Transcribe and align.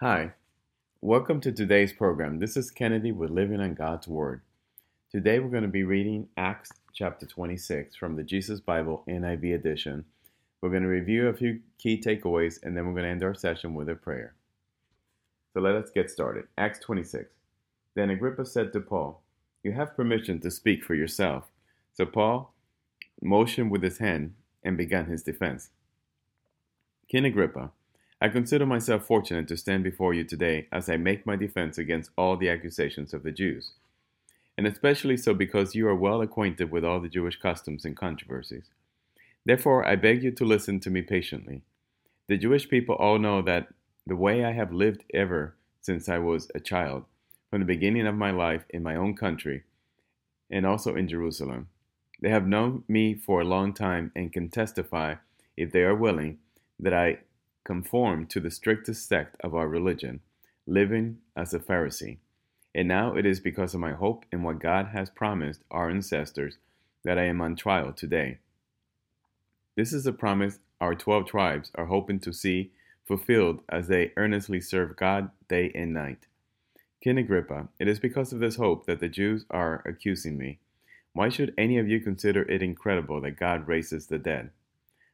Hi, 0.00 0.32
welcome 1.00 1.40
to 1.40 1.52
today's 1.52 1.92
program. 1.92 2.40
This 2.40 2.56
is 2.56 2.72
Kennedy 2.72 3.12
with 3.12 3.30
Living 3.30 3.60
on 3.60 3.74
God's 3.74 4.08
Word. 4.08 4.40
Today 5.08 5.38
we're 5.38 5.50
going 5.50 5.62
to 5.62 5.68
be 5.68 5.84
reading 5.84 6.26
Acts 6.36 6.72
chapter 6.92 7.26
26 7.26 7.94
from 7.94 8.16
the 8.16 8.24
Jesus 8.24 8.58
Bible 8.58 9.04
NIV 9.08 9.54
edition. 9.54 10.04
We're 10.60 10.70
going 10.70 10.82
to 10.82 10.88
review 10.88 11.28
a 11.28 11.32
few 11.32 11.60
key 11.78 12.02
takeaways 12.04 12.60
and 12.60 12.76
then 12.76 12.86
we're 12.86 12.94
going 12.94 13.04
to 13.04 13.10
end 13.10 13.22
our 13.22 13.34
session 13.34 13.72
with 13.72 13.88
a 13.88 13.94
prayer. 13.94 14.34
So 15.52 15.60
let 15.60 15.76
us 15.76 15.90
get 15.94 16.10
started. 16.10 16.46
Acts 16.58 16.80
26. 16.80 17.30
Then 17.94 18.10
Agrippa 18.10 18.46
said 18.46 18.72
to 18.72 18.80
Paul, 18.80 19.22
You 19.62 19.72
have 19.72 19.94
permission 19.94 20.40
to 20.40 20.50
speak 20.50 20.82
for 20.82 20.96
yourself. 20.96 21.44
So 21.92 22.04
Paul 22.04 22.52
motioned 23.22 23.70
with 23.70 23.84
his 23.84 23.98
hand 23.98 24.34
and 24.64 24.76
began 24.76 25.06
his 25.06 25.22
defense. 25.22 25.70
King 27.08 27.26
Agrippa, 27.26 27.70
I 28.24 28.30
consider 28.30 28.64
myself 28.64 29.04
fortunate 29.04 29.48
to 29.48 29.56
stand 29.58 29.84
before 29.84 30.14
you 30.14 30.24
today 30.24 30.66
as 30.72 30.88
I 30.88 30.96
make 30.96 31.26
my 31.26 31.36
defense 31.36 31.76
against 31.76 32.10
all 32.16 32.38
the 32.38 32.48
accusations 32.48 33.12
of 33.12 33.22
the 33.22 33.30
Jews, 33.30 33.72
and 34.56 34.66
especially 34.66 35.18
so 35.18 35.34
because 35.34 35.74
you 35.74 35.86
are 35.88 35.94
well 35.94 36.22
acquainted 36.22 36.70
with 36.70 36.86
all 36.86 37.00
the 37.00 37.10
Jewish 37.10 37.38
customs 37.38 37.84
and 37.84 37.94
controversies. 37.94 38.64
Therefore, 39.44 39.86
I 39.86 39.96
beg 39.96 40.22
you 40.22 40.30
to 40.30 40.44
listen 40.46 40.80
to 40.80 40.88
me 40.88 41.02
patiently. 41.02 41.60
The 42.26 42.38
Jewish 42.38 42.66
people 42.66 42.94
all 42.94 43.18
know 43.18 43.42
that 43.42 43.68
the 44.06 44.16
way 44.16 44.42
I 44.42 44.52
have 44.52 44.72
lived 44.72 45.04
ever 45.12 45.54
since 45.82 46.08
I 46.08 46.16
was 46.16 46.50
a 46.54 46.60
child, 46.60 47.04
from 47.50 47.60
the 47.60 47.66
beginning 47.66 48.06
of 48.06 48.14
my 48.14 48.30
life 48.30 48.64
in 48.70 48.82
my 48.82 48.96
own 48.96 49.16
country 49.16 49.64
and 50.50 50.64
also 50.64 50.94
in 50.94 51.08
Jerusalem. 51.08 51.68
They 52.22 52.30
have 52.30 52.48
known 52.48 52.84
me 52.88 53.16
for 53.16 53.42
a 53.42 53.44
long 53.44 53.74
time 53.74 54.12
and 54.16 54.32
can 54.32 54.48
testify, 54.48 55.16
if 55.58 55.72
they 55.72 55.82
are 55.82 55.94
willing, 55.94 56.38
that 56.80 56.94
I 56.94 57.18
conform 57.64 58.26
to 58.26 58.40
the 58.40 58.50
strictest 58.50 59.08
sect 59.08 59.36
of 59.42 59.54
our 59.54 59.66
religion, 59.66 60.20
living 60.66 61.18
as 61.36 61.52
a 61.52 61.58
Pharisee. 61.58 62.18
And 62.74 62.88
now 62.88 63.14
it 63.14 63.24
is 63.24 63.40
because 63.40 63.74
of 63.74 63.80
my 63.80 63.92
hope 63.92 64.24
in 64.32 64.42
what 64.42 64.58
God 64.58 64.88
has 64.88 65.10
promised 65.10 65.62
our 65.70 65.88
ancestors 65.88 66.58
that 67.04 67.18
I 67.18 67.24
am 67.24 67.40
on 67.40 67.56
trial 67.56 67.92
today. 67.92 68.38
This 69.76 69.92
is 69.92 70.06
a 70.06 70.12
promise 70.12 70.58
our 70.80 70.94
12 70.94 71.26
tribes 71.26 71.70
are 71.74 71.86
hoping 71.86 72.20
to 72.20 72.32
see 72.32 72.72
fulfilled 73.06 73.60
as 73.68 73.88
they 73.88 74.12
earnestly 74.16 74.60
serve 74.60 74.96
God 74.96 75.30
day 75.48 75.70
and 75.74 75.92
night. 75.92 76.26
King 77.02 77.18
Agrippa, 77.18 77.68
it 77.78 77.86
is 77.86 77.98
because 77.98 78.32
of 78.32 78.40
this 78.40 78.56
hope 78.56 78.86
that 78.86 79.00
the 79.00 79.08
Jews 79.08 79.44
are 79.50 79.82
accusing 79.86 80.38
me. 80.38 80.58
Why 81.12 81.28
should 81.28 81.54
any 81.56 81.78
of 81.78 81.88
you 81.88 82.00
consider 82.00 82.42
it 82.42 82.62
incredible 82.62 83.20
that 83.20 83.38
God 83.38 83.68
raises 83.68 84.06
the 84.06 84.18
dead? 84.18 84.50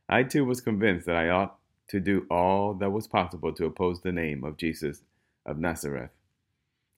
I 0.08 0.22
too 0.22 0.44
was 0.44 0.60
convinced 0.60 1.06
that 1.06 1.16
I 1.16 1.28
ought 1.28 1.56
to 1.90 1.98
do 2.00 2.24
all 2.30 2.72
that 2.74 2.90
was 2.90 3.08
possible 3.08 3.52
to 3.52 3.66
oppose 3.66 4.00
the 4.00 4.12
name 4.12 4.44
of 4.44 4.56
Jesus 4.56 5.02
of 5.44 5.58
Nazareth, 5.58 6.10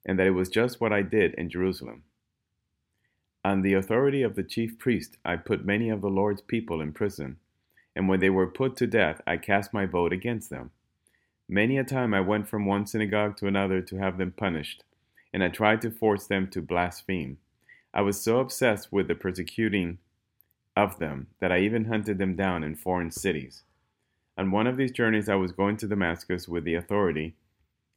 and 0.05 0.19
that 0.19 0.27
it 0.27 0.33
was 0.33 0.51
just 0.51 0.81
what 0.81 0.93
I 0.93 1.01
did 1.01 1.33
in 1.35 1.49
Jerusalem. 1.49 2.03
On 3.43 3.63
the 3.63 3.73
authority 3.73 4.23
of 4.23 4.37
the 4.37 4.43
chief 4.43 4.79
priest, 4.79 5.17
I 5.25 5.37
put 5.37 5.65
many 5.65 5.89
of 5.89 6.03
the 6.03 6.11
Lord's 6.11 6.43
people 6.43 6.83
in 6.83 6.93
prison, 6.93 7.39
and 7.97 8.07
when 8.07 8.21
they 8.21 8.29
were 8.29 8.47
put 8.47 8.77
to 8.77 8.87
death, 8.87 9.23
I 9.27 9.39
cast 9.39 9.73
my 9.73 9.87
vote 9.87 10.13
against 10.13 10.51
them. 10.51 10.73
Many 11.49 11.79
a 11.79 11.85
time 11.85 12.13
I 12.13 12.21
went 12.21 12.49
from 12.49 12.67
one 12.67 12.87
synagogue 12.87 13.39
to 13.39 13.47
another 13.47 13.81
to 13.81 13.97
have 13.97 14.19
them 14.19 14.33
punished, 14.33 14.85
and 15.33 15.43
I 15.43 15.49
tried 15.49 15.81
to 15.83 15.91
force 15.91 16.27
them 16.27 16.49
to 16.49 16.61
blaspheme. 16.61 17.39
I 17.95 18.03
was 18.03 18.21
so 18.21 18.41
obsessed 18.41 18.93
with 18.93 19.09
the 19.09 19.15
persecuting 19.15 19.99
of 20.77 20.99
them 20.99 21.29
that 21.41 21.51
I 21.51 21.61
even 21.61 21.87
hunted 21.87 22.19
them 22.19 22.37
down 22.37 22.63
in 22.63 22.75
foreign 22.75 23.11
cities. 23.11 23.63
On 24.37 24.51
one 24.51 24.67
of 24.67 24.77
these 24.77 24.93
journeys, 24.93 25.29
I 25.29 25.35
was 25.35 25.53
going 25.53 25.77
to 25.79 25.87
Damascus 25.87 26.49
with 26.49 26.65
the 26.65 26.75
authority 26.75 27.35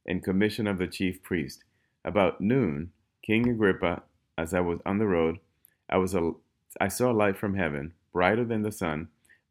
and 0.05 0.23
commission 0.23 0.67
of 0.67 0.78
the 0.78 0.88
chief 0.88 1.23
priest. 1.23 1.64
About 2.03 2.41
noon, 2.41 2.91
King 3.23 3.50
Agrippa, 3.50 4.03
as 4.38 4.53
I 4.53 4.59
was 4.59 4.80
on 4.86 4.97
the 4.97 5.08
road, 5.08 5.39
I 5.89 5.97
was 5.97 6.13
a, 6.13 6.33
I 6.80 6.89
saw 6.89 7.12
a 7.12 7.13
light 7.13 7.38
from 7.38 7.56
heaven, 7.56 7.94
brighter 8.12 8.44
than 8.44 8.63
the 8.63 8.72
sun, 8.72 9.07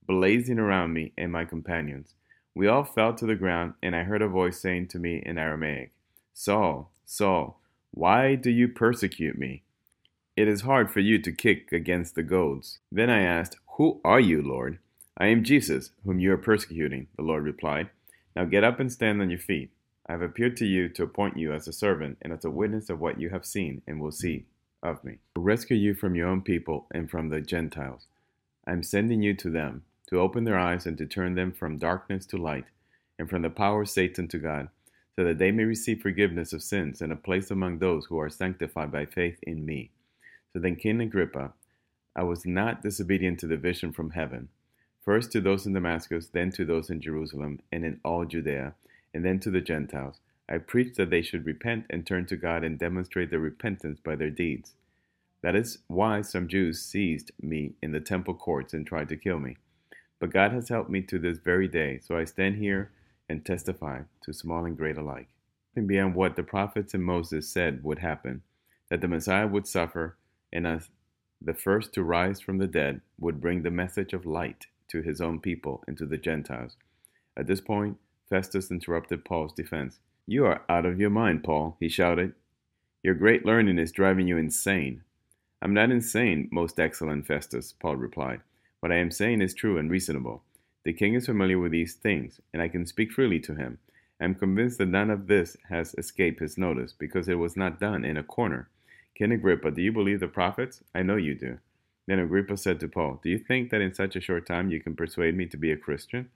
blazing 0.07 0.59
around 0.59 0.93
me 0.93 1.13
and 1.17 1.33
my 1.33 1.45
companions. 1.45 2.15
We 2.55 2.69
all 2.69 2.85
fell 2.85 3.15
to 3.15 3.27
the 3.27 3.35
ground, 3.35 3.75
and 3.83 3.97
I 3.97 4.05
heard 4.05 4.23
a 4.23 4.29
voice 4.29 4.61
saying 4.61 4.89
to 4.89 4.99
me 4.99 5.23
in 5.25 5.39
Aramaic, 5.39 5.93
Saul, 6.35 6.93
Saul, 7.05 7.61
why 7.91 8.35
do 8.35 8.51
you 8.51 8.69
persecute 8.69 9.39
me? 9.39 9.63
It 10.37 10.49
is 10.49 10.63
hard 10.63 10.91
for 10.91 11.01
you 11.01 11.21
to 11.23 11.33
kick 11.33 11.73
against 11.73 12.15
the 12.15 12.23
goads. 12.23 12.81
Then 12.93 13.09
I 13.09 13.23
asked, 13.23 13.57
Who 13.77 14.01
are 14.05 14.21
you, 14.21 14.43
Lord? 14.43 14.79
I 15.17 15.27
am 15.29 15.45
Jesus, 15.45 15.93
whom 16.05 16.19
you 16.19 16.33
are 16.33 16.37
persecuting, 16.37 17.07
the 17.17 17.23
Lord 17.23 17.45
replied. 17.45 17.91
Now 18.35 18.47
get 18.47 18.65
up 18.65 18.81
and 18.81 18.91
stand 18.91 19.23
on 19.23 19.31
your 19.31 19.39
feet. 19.39 19.71
I 20.07 20.13
have 20.13 20.23
appeared 20.23 20.57
to 20.57 20.67
you 20.67 20.89
to 20.89 21.05
appoint 21.05 21.37
you 21.37 21.53
as 21.53 21.69
a 21.69 21.73
servant 21.73 22.19
and 22.21 22.33
as 22.33 22.45
a 22.45 22.51
witness 22.51 22.91
of 22.91 23.01
what 23.01 23.21
you 23.21 23.31
have 23.31 23.47
seen 23.47 23.83
and 23.87 24.01
will 24.01 24.11
see 24.11 24.47
of 24.83 25.05
me, 25.05 25.19
to 25.37 25.41
rescue 25.41 25.77
you 25.77 25.95
from 25.95 26.17
your 26.17 26.27
own 26.27 26.43
people 26.43 26.87
and 26.91 27.09
from 27.09 27.29
the 27.29 27.41
Gentiles. 27.41 28.07
I 28.67 28.73
am 28.73 28.83
sending 28.83 29.23
you 29.23 29.35
to 29.35 29.51
them, 29.51 29.85
to 30.09 30.19
open 30.19 30.45
their 30.45 30.59
eyes 30.59 30.85
and 30.85 30.99
to 30.99 31.07
turn 31.07 31.37
them 31.37 31.53
from 31.53 31.79
darkness 31.79 32.27
to 32.27 32.37
light, 32.37 32.67
and 33.17 33.31
from 33.31 33.43
the 33.43 33.51
power 33.51 33.83
of 33.83 33.91
Satan 33.91 34.27
to 34.29 34.39
God, 34.39 34.69
so 35.15 35.23
that 35.23 35.39
they 35.39 35.53
may 35.53 35.63
receive 35.63 36.03
forgiveness 36.03 36.53
of 36.53 36.63
sins 36.63 37.01
and 37.01 37.13
a 37.13 37.17
place 37.17 37.53
among 37.53 37.79
those 37.79 38.07
who 38.07 38.19
are 38.19 38.29
sanctified 38.29 38.91
by 38.91 39.07
faith 39.07 39.39
in 39.45 39.65
me. 39.65 39.91
So 40.53 40.59
then, 40.59 40.75
King 40.75 41.01
Agrippa, 41.01 41.53
I 42.17 42.25
was 42.25 42.45
not 42.45 42.83
disobedient 42.83 43.39
to 43.41 43.47
the 43.47 43.57
vision 43.57 43.93
from 43.93 44.11
heaven. 44.11 44.49
First 45.05 45.33
to 45.33 45.41
those 45.43 45.67
in 45.67 45.75
Damascus, 45.75 46.29
then 46.29 46.51
to 46.53 46.65
those 46.65 46.89
in 46.89 47.01
Jerusalem, 47.01 47.61
and 47.71 47.85
in 47.85 48.01
all 48.03 48.25
Judea, 48.25 48.75
and 49.13 49.23
then 49.23 49.39
to 49.41 49.51
the 49.51 49.61
Gentiles. 49.61 50.21
I 50.49 50.57
preached 50.59 50.97
that 50.97 51.11
they 51.11 51.21
should 51.21 51.45
repent 51.45 51.85
and 51.91 52.07
turn 52.07 52.25
to 52.27 52.37
God 52.37 52.65
and 52.65 52.79
demonstrate 52.79 53.31
their 53.31 53.39
repentance 53.39 54.01
by 54.01 54.17
their 54.17 54.31
deeds. 54.31 54.73
That 55.43 55.55
is 55.55 55.79
why 55.89 56.23
some 56.23 56.49
Jews 56.49 56.81
seized 56.81 57.33
me 57.41 57.75
in 57.83 57.93
the 57.93 58.01
temple 58.01 58.33
courts 58.33 58.73
and 58.73 58.87
tried 58.87 59.11
to 59.11 59.17
kill 59.17 59.39
me. 59.39 59.59
But 60.19 60.33
God 60.33 60.53
has 60.53 60.71
helped 60.71 60.89
me 60.89 61.03
to 61.03 61.19
this 61.19 61.37
very 61.37 61.69
day, 61.69 61.99
so 62.03 62.17
I 62.17 62.25
stand 62.25 62.57
here 62.57 62.91
and 63.29 63.45
testify 63.45 64.03
to 64.23 64.33
small 64.33 64.65
and 64.65 64.77
great 64.77 64.97
alike. 64.97 65.29
And 65.77 65.87
Beyond 65.87 66.15
what 66.15 66.37
the 66.37 66.43
prophets 66.43 66.95
and 66.95 67.05
Moses 67.05 67.47
said 67.47 67.85
would 67.85 67.99
happen, 67.99 68.43
that 68.89 69.03
the 69.03 69.09
Messiah 69.09 69.47
would 69.47 69.67
suffer 69.67 70.17
and 70.51 70.67
as 70.67 70.89
the 71.43 71.53
first 71.53 71.93
to 71.93 72.03
rise 72.03 72.41
from 72.41 72.57
the 72.57 72.67
dead 72.67 73.03
would 73.19 73.41
bring 73.41 73.63
the 73.63 73.71
message 73.71 74.15
of 74.15 74.25
light 74.25 74.67
to 74.89 75.03
his 75.03 75.21
own 75.21 75.41
people 75.41 75.83
and 75.87 75.97
to 75.99 76.07
the 76.07 76.19
Gentiles. 76.19 76.77
At 77.37 77.47
this 77.47 77.61
point, 77.61 77.99
Festus 78.29 78.71
interrupted 78.71 79.25
Paul's 79.25 79.53
defense. 79.53 79.99
You 80.27 80.47
are 80.47 80.63
out 80.69 80.87
of 80.87 80.99
your 80.99 81.11
mind, 81.11 81.45
Paul, 81.45 81.77
he 81.81 81.89
shouted. 81.89 82.35
Your 83.03 83.15
great 83.15 83.45
learning 83.45 83.79
is 83.79 83.93
driving 83.93 84.27
you 84.27 84.39
insane. 84.39 85.03
I'm 85.61 85.75
not 85.75 85.91
insane, 85.91 86.49
most 86.51 86.81
excellent 86.81 87.27
Festus, 87.27 87.75
Paul 87.81 87.97
replied. 87.97 88.41
What 88.81 88.93
I 88.93 88.97
am 88.97 89.11
saying 89.11 89.41
is 89.41 89.55
true 89.55 89.79
and 89.79 89.91
reasonable. 89.91 90.43
The 90.85 90.93
king 90.93 91.15
is 91.15 91.27
familiar 91.27 91.59
with 91.59 91.73
these 91.73 91.95
things, 91.95 92.41
and 92.53 92.61
I 92.61 92.69
can 92.69 92.87
speak 92.87 93.13
freely 93.13 93.41
to 93.41 93.55
him. 93.55 93.79
I 94.21 94.25
am 94.25 94.35
convinced 94.35 94.79
that 94.79 94.89
none 94.89 95.11
of 95.11 95.27
this 95.27 95.57
has 95.69 95.95
escaped 95.97 96.41
his 96.41 96.59
notice, 96.59 96.93
because 96.93 97.29
it 97.29 97.39
was 97.39 97.57
not 97.57 97.81
done 97.81 98.05
in 98.05 98.17
a 98.17 98.23
corner. 98.23 98.69
King 99.15 99.33
Agrippa, 99.33 99.71
do 99.71 99.81
you 99.81 99.93
believe 99.93 100.21
the 100.21 100.29
prophets? 100.29 100.83
I 100.95 101.03
know 101.03 101.17
you 101.17 101.35
do. 101.35 101.59
Then 102.07 102.19
Agrippa 102.19 102.57
said 102.57 102.81
to 102.81 102.89
Paul, 102.89 103.21
Do 103.23 103.31
you 103.31 103.39
think 103.39 103.71
that 103.71 103.81
in 103.81 103.95
such 103.95 104.15
a 104.15 104.21
short 104.21 104.47
time 104.47 104.71
you 104.71 104.81
can 104.81 104.95
persuade 104.95 105.37
me 105.37 105.47
to 105.47 105.57
be 105.57 105.73
a 105.73 105.77
Christian? 105.77 106.31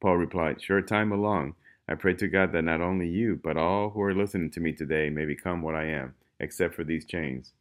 Paul 0.00 0.16
replied, 0.16 0.62
Short 0.62 0.88
time 0.88 1.12
along. 1.12 1.54
I 1.86 1.94
pray 1.94 2.14
to 2.14 2.28
God 2.28 2.52
that 2.52 2.62
not 2.62 2.80
only 2.80 3.08
you, 3.08 3.38
but 3.42 3.56
all 3.56 3.90
who 3.90 4.00
are 4.02 4.14
listening 4.14 4.50
to 4.52 4.60
me 4.60 4.72
today 4.72 5.10
may 5.10 5.26
become 5.26 5.60
what 5.60 5.74
I 5.74 5.86
am, 5.86 6.14
except 6.38 6.74
for 6.74 6.84
these 6.84 7.04
chains. 7.04 7.52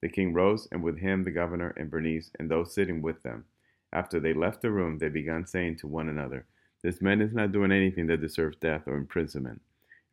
The 0.00 0.08
king 0.08 0.32
rose, 0.32 0.68
and 0.72 0.82
with 0.82 0.98
him 0.98 1.24
the 1.24 1.30
governor 1.30 1.74
and 1.76 1.90
Bernice 1.90 2.30
and 2.38 2.50
those 2.50 2.72
sitting 2.72 3.02
with 3.02 3.22
them. 3.22 3.44
After 3.92 4.18
they 4.18 4.32
left 4.32 4.62
the 4.62 4.70
room, 4.70 4.98
they 4.98 5.10
began 5.10 5.46
saying 5.46 5.76
to 5.76 5.86
one 5.86 6.08
another, 6.08 6.46
This 6.82 7.02
man 7.02 7.20
is 7.20 7.34
not 7.34 7.52
doing 7.52 7.72
anything 7.72 8.06
that 8.06 8.20
deserves 8.22 8.56
death 8.56 8.82
or 8.86 8.96
imprisonment. 8.96 9.60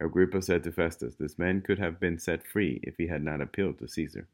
Agrippa 0.01 0.41
said 0.41 0.63
to 0.63 0.71
Festus, 0.71 1.15
This 1.15 1.39
man 1.39 1.61
could 1.61 1.79
have 1.79 1.99
been 1.99 2.19
set 2.19 2.45
free 2.45 2.79
if 2.83 2.97
he 2.97 3.07
had 3.07 3.23
not 3.23 3.41
appealed 3.41 3.79
to 3.79 3.87
Caesar. 3.87 4.27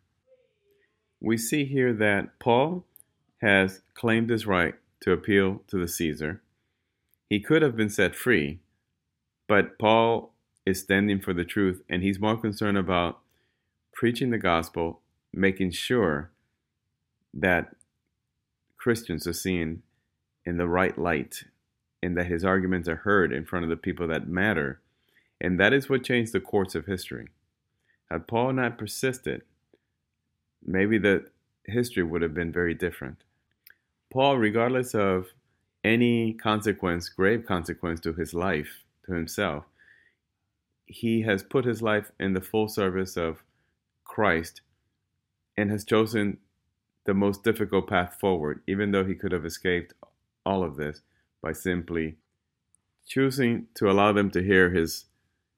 We 1.25 1.37
see 1.39 1.65
here 1.65 1.91
that 1.91 2.37
Paul 2.37 2.85
has 3.41 3.81
claimed 3.95 4.29
his 4.29 4.45
right 4.45 4.75
to 4.99 5.11
appeal 5.11 5.63
to 5.69 5.79
the 5.79 5.87
Caesar. 5.87 6.43
He 7.27 7.39
could 7.39 7.63
have 7.63 7.75
been 7.75 7.89
set 7.89 8.15
free, 8.15 8.59
but 9.47 9.79
Paul 9.79 10.33
is 10.67 10.81
standing 10.81 11.19
for 11.19 11.33
the 11.33 11.43
truth 11.43 11.81
and 11.89 12.03
he's 12.03 12.19
more 12.19 12.37
concerned 12.37 12.77
about 12.77 13.21
preaching 13.91 14.29
the 14.29 14.37
gospel, 14.37 15.01
making 15.33 15.71
sure 15.71 16.29
that 17.33 17.75
Christians 18.77 19.25
are 19.25 19.33
seen 19.33 19.81
in 20.45 20.57
the 20.57 20.67
right 20.67 20.95
light 20.95 21.45
and 22.03 22.15
that 22.15 22.27
his 22.27 22.45
arguments 22.45 22.87
are 22.87 22.97
heard 22.97 23.33
in 23.33 23.45
front 23.45 23.63
of 23.63 23.71
the 23.71 23.77
people 23.77 24.07
that 24.09 24.27
matter 24.27 24.79
and 25.41 25.59
that 25.59 25.73
is 25.73 25.89
what 25.89 26.03
changed 26.03 26.33
the 26.33 26.39
course 26.39 26.75
of 26.75 26.85
history. 26.85 27.29
Had 28.11 28.27
Paul 28.27 28.53
not 28.53 28.77
persisted, 28.77 29.41
maybe 30.65 30.97
the 30.97 31.25
history 31.65 32.03
would 32.03 32.21
have 32.21 32.33
been 32.33 32.51
very 32.51 32.73
different. 32.73 33.23
Paul, 34.11 34.37
regardless 34.37 34.93
of 34.93 35.27
any 35.83 36.33
consequence, 36.33 37.09
grave 37.09 37.45
consequence 37.45 37.99
to 38.01 38.13
his 38.13 38.33
life, 38.33 38.83
to 39.05 39.13
himself, 39.13 39.65
he 40.85 41.21
has 41.21 41.43
put 41.43 41.65
his 41.65 41.81
life 41.81 42.11
in 42.19 42.33
the 42.33 42.41
full 42.41 42.67
service 42.67 43.17
of 43.17 43.43
Christ 44.03 44.61
and 45.57 45.71
has 45.71 45.83
chosen 45.83 46.37
the 47.05 47.13
most 47.13 47.43
difficult 47.43 47.87
path 47.87 48.17
forward, 48.19 48.61
even 48.67 48.91
though 48.91 49.05
he 49.05 49.15
could 49.15 49.31
have 49.31 49.45
escaped 49.45 49.93
all 50.45 50.63
of 50.63 50.75
this 50.75 51.01
by 51.41 51.51
simply 51.51 52.17
choosing 53.07 53.67
to 53.75 53.89
allow 53.89 54.11
them 54.11 54.31
to 54.31 54.41
hear 54.41 54.71
his 54.71 55.05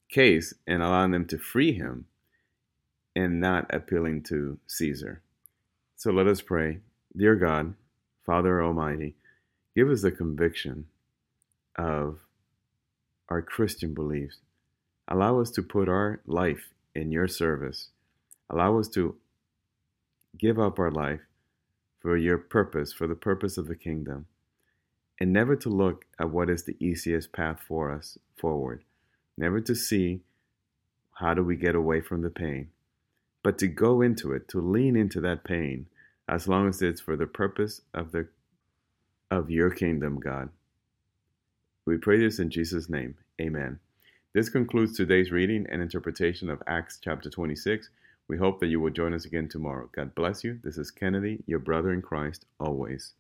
case 0.09 0.54
and 0.65 0.81
allowing 0.81 1.12
them 1.12 1.25
to 1.25 1.38
free 1.38 1.74
him 1.74 2.06
and 3.17 3.41
not 3.41 3.65
appealing 3.73 4.21
to 4.21 4.59
Caesar. 4.67 5.23
So 5.95 6.11
let 6.11 6.27
us 6.27 6.39
pray. 6.39 6.81
Dear 7.15 7.35
God, 7.35 7.73
Father 8.23 8.63
Almighty, 8.63 9.15
give 9.75 9.89
us 9.89 10.03
the 10.03 10.11
conviction 10.11 10.85
of 11.75 12.19
our 13.27 13.41
Christian 13.41 13.95
beliefs. 13.95 14.37
Allow 15.07 15.41
us 15.41 15.49
to 15.51 15.63
put 15.63 15.89
our 15.89 16.21
life 16.27 16.69
in 16.93 17.11
your 17.11 17.27
service. 17.27 17.89
Allow 18.51 18.77
us 18.77 18.87
to 18.89 19.15
give 20.37 20.59
up 20.59 20.77
our 20.77 20.91
life 20.91 21.21
for 21.99 22.17
your 22.17 22.37
purpose, 22.37 22.93
for 22.93 23.07
the 23.07 23.15
purpose 23.15 23.57
of 23.57 23.67
the 23.67 23.75
kingdom, 23.75 24.27
and 25.19 25.33
never 25.33 25.55
to 25.55 25.69
look 25.69 26.05
at 26.19 26.29
what 26.29 26.51
is 26.51 26.65
the 26.65 26.77
easiest 26.79 27.31
path 27.31 27.61
for 27.67 27.91
us 27.91 28.19
forward, 28.39 28.83
never 29.35 29.59
to 29.61 29.73
see 29.73 30.21
how 31.15 31.33
do 31.33 31.43
we 31.43 31.55
get 31.55 31.73
away 31.73 31.99
from 31.99 32.21
the 32.21 32.29
pain, 32.29 32.69
but 33.47 33.57
to 33.57 33.67
go 33.69 34.01
into 34.01 34.33
it, 34.33 34.45
to 34.49 34.59
lean 34.59 34.97
into 34.97 35.21
that 35.21 35.45
pain, 35.45 35.85
as 36.27 36.49
long 36.49 36.67
as 36.67 36.81
it's 36.81 36.99
for 36.99 37.15
the 37.15 37.25
purpose 37.25 37.79
of 37.94 38.11
the 38.11 38.27
of 39.31 39.49
your 39.49 39.69
kingdom, 39.69 40.19
God. 40.19 40.49
We 41.85 41.95
pray 41.97 42.19
this 42.19 42.39
in 42.39 42.49
Jesus' 42.49 42.89
name. 42.89 43.15
Amen. 43.39 43.79
This 44.33 44.49
concludes 44.49 44.97
today's 44.97 45.31
reading 45.31 45.65
and 45.69 45.81
interpretation 45.81 46.49
of 46.49 46.61
Acts 46.67 46.99
chapter 47.01 47.29
26. 47.29 47.89
We 48.27 48.38
hope 48.38 48.59
that 48.59 48.67
you 48.67 48.81
will 48.81 48.89
join 48.89 49.13
us 49.13 49.23
again 49.23 49.47
tomorrow. 49.47 49.89
God 49.95 50.13
bless 50.13 50.44
you. 50.44 50.59
This 50.61 50.77
is 50.77 50.91
Kennedy, 50.91 51.41
your 51.47 51.59
brother 51.59 51.94
in 51.94 52.01
Christ, 52.01 52.44
always. 52.59 53.13